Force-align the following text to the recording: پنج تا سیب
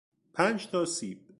پنج 0.33 0.69
تا 0.71 0.85
سیب 0.85 1.21